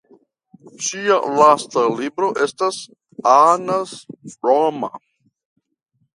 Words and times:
Ŝia 0.85 1.17
lasta 1.39 1.83
libro 1.99 2.31
estas 2.47 2.81
"Annas 3.35 3.93
blomma". 4.33 4.93